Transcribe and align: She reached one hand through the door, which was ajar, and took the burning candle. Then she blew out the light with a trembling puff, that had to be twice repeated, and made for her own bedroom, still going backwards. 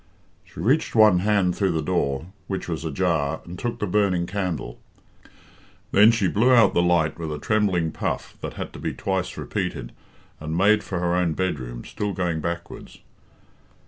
She 0.43 0.59
reached 0.59 0.95
one 0.95 1.19
hand 1.19 1.55
through 1.55 1.73
the 1.73 1.81
door, 1.83 2.25
which 2.47 2.67
was 2.67 2.83
ajar, 2.83 3.39
and 3.45 3.59
took 3.59 3.77
the 3.77 3.85
burning 3.85 4.25
candle. 4.25 4.79
Then 5.91 6.09
she 6.09 6.27
blew 6.27 6.51
out 6.51 6.73
the 6.73 6.81
light 6.81 7.19
with 7.19 7.31
a 7.31 7.37
trembling 7.37 7.91
puff, 7.91 8.35
that 8.41 8.53
had 8.53 8.73
to 8.73 8.79
be 8.79 8.95
twice 8.95 9.37
repeated, 9.37 9.91
and 10.39 10.57
made 10.57 10.83
for 10.83 10.97
her 10.97 11.13
own 11.13 11.33
bedroom, 11.33 11.85
still 11.85 12.13
going 12.13 12.41
backwards. 12.41 12.97